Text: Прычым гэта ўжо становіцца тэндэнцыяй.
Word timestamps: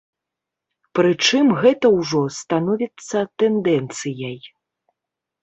Прычым 0.99 1.45
гэта 1.61 1.91
ўжо 1.97 2.21
становіцца 2.39 3.17
тэндэнцыяй. 3.45 4.35